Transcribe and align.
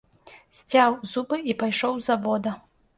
Сцяў 0.59 0.97
зубы 1.13 1.41
і 1.53 1.57
пайшоў 1.63 1.93
з 2.01 2.13
завода. 2.13 2.61